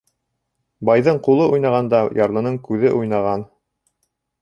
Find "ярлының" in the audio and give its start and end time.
2.23-2.61